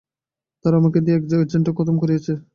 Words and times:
তারা 0.65 0.75
আমাকে 0.77 0.99
দিয়ে 1.05 1.17
এক 1.17 1.23
এজেন্টকে 1.37 1.71
খতম 1.77 1.95
করিয়েছে। 2.01 2.33